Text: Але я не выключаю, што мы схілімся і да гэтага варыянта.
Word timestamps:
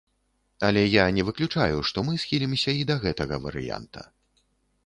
Але 0.69 0.81
я 0.85 1.03
не 1.17 1.25
выключаю, 1.27 1.77
што 1.89 2.05
мы 2.07 2.13
схілімся 2.23 2.71
і 2.81 2.89
да 2.93 2.99
гэтага 3.05 3.35
варыянта. 3.45 4.09